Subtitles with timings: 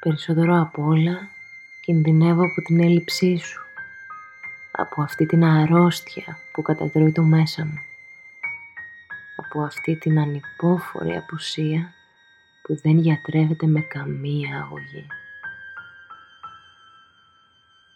[0.00, 1.28] Περισσότερο απ' όλα
[1.80, 3.60] κινδυνεύω από την έλλειψή σου.
[4.72, 7.78] Από αυτή την αρρώστια που κατατρώει το μέσα μου.
[9.36, 11.92] Από αυτή την ανυπόφορη απουσία
[12.62, 15.06] που δεν γιατρεύεται με καμία αγωγή.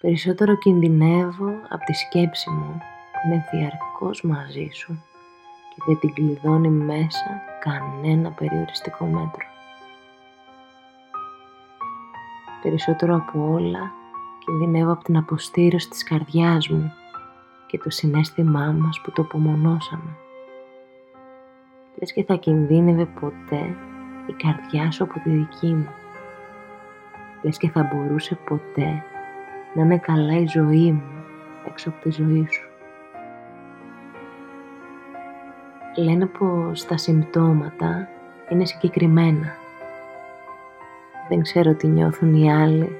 [0.00, 2.79] Περισσότερο κινδυνεύω από τη σκέψη μου
[3.12, 5.05] που είναι διαρκώς μαζί σου
[5.75, 9.54] και δεν την κλειδώνει μέσα κανένα περιοριστικό μέτρο.
[12.64, 13.92] Περισσότερο από όλα
[14.45, 16.92] κινδυνεύω από την αποστήρωση της καρδιάς μου
[17.66, 20.16] και το συνέστημά μας που το απομονώσαμε.
[21.98, 23.77] Λες και θα κινδύνευε ποτέ
[24.27, 25.88] η καρδιά σου από τη δική μου.
[27.42, 29.02] Λες και θα μπορούσε ποτέ
[29.74, 31.24] να είναι καλά η ζωή μου
[31.66, 32.68] έξω από τη ζωή σου.
[35.96, 38.09] Λένε πως τα συμπτώματα
[38.48, 39.62] είναι συγκεκριμένα.
[41.28, 42.96] Δεν ξέρω τι νιώθουν οι άλλοι.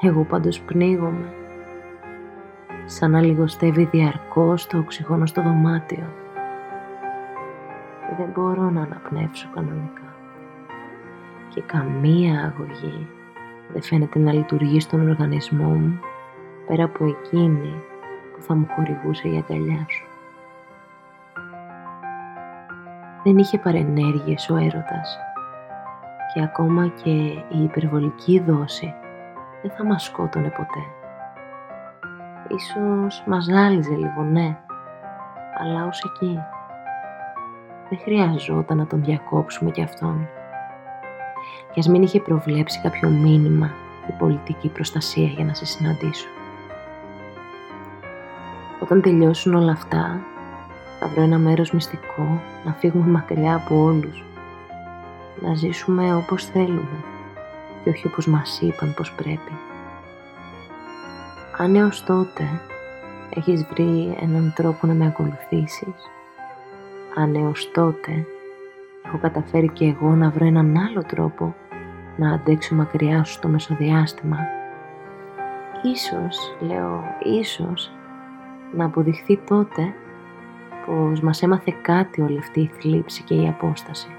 [0.00, 1.32] Εγώ πάντως πνίγομαι.
[2.84, 6.06] Σαν να λιγοστεύει διαρκώς το οξυγόνο στο δωμάτιο.
[8.16, 10.14] Δεν μπορώ να αναπνεύσω κανονικά.
[11.48, 13.06] Και καμία αγωγή
[13.72, 16.00] δεν φαίνεται να λειτουργεί στον οργανισμό μου
[16.66, 17.82] πέρα από εκείνη
[18.32, 20.06] που θα μου χορηγούσε η αγκαλιά σου.
[23.24, 25.18] Δεν είχε παρενέργειες ο έρωτας
[26.36, 27.10] και ακόμα και
[27.48, 28.94] η υπερβολική δόση
[29.62, 30.84] δεν θα μας σκότωνε ποτέ.
[32.48, 34.58] Ίσως μας γάλιζε λίγο, ναι,
[35.58, 36.38] αλλά ως εκεί.
[37.88, 40.28] Δεν χρειαζόταν να τον διακόψουμε κι αυτόν
[41.72, 43.70] και ας μην είχε προβλέψει κάποιο μήνυμα
[44.08, 46.28] η πολιτική προστασία για να σε συναντήσω.
[48.80, 50.20] Όταν τελειώσουν όλα αυτά,
[51.00, 54.24] θα βρω ένα μέρος μυστικό να φύγουμε μακριά από όλους.
[55.40, 57.04] Να ζήσουμε όπως θέλουμε
[57.84, 59.52] και όχι όπως μας είπαν πως πρέπει.
[61.56, 62.60] Αν έως τότε
[63.34, 66.10] έχεις βρει έναν τρόπο να με ακολουθήσεις,
[67.14, 68.26] αν έως τότε
[69.06, 71.54] έχω καταφέρει και εγώ να βρω έναν άλλο τρόπο
[72.16, 74.38] να αντέξω μακριά σου στο μεσοδιάστημα.
[75.82, 77.92] Ίσως, λέω, ίσως,
[78.72, 79.94] να αποδειχθεί τότε
[80.86, 84.15] πως μας έμαθε κάτι όλη αυτή η θλίψη και η απόσταση.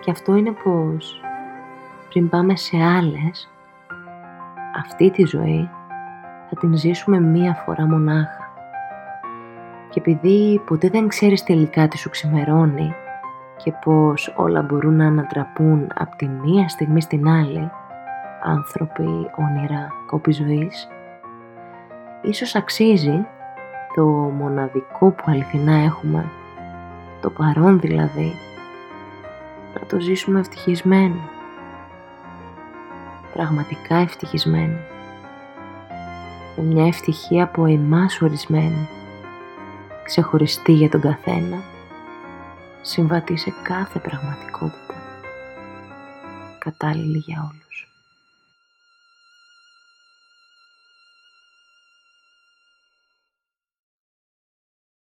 [0.00, 1.20] Και αυτό είναι πως
[2.08, 3.50] πριν πάμε σε άλλες,
[4.76, 5.70] αυτή τη ζωή
[6.48, 8.50] θα την ζήσουμε μία φορά μονάχα.
[9.90, 12.94] Και επειδή ποτέ δεν ξέρεις τελικά τι σου ξημερώνει
[13.56, 17.70] και πως όλα μπορούν να ανατραπούν από τη μία στιγμή στην άλλη,
[18.42, 20.88] άνθρωποι, όνειρα, κόπη ζωής,
[22.22, 23.26] ίσως αξίζει
[23.94, 24.04] το
[24.38, 26.24] μοναδικό που αληθινά έχουμε,
[27.20, 28.32] το παρόν δηλαδή,
[29.74, 31.20] να το ζήσουμε ευτυχισμένοι.
[33.32, 34.78] Πραγματικά ευτυχισμένοι.
[36.56, 38.88] Με μια ευτυχία από εμάς ορισμένη
[40.08, 41.62] ξεχωριστή για τον καθένα,
[42.82, 44.94] συμβατή σε κάθε πραγματικότητα,
[46.58, 47.87] κατάλληλη για όλους.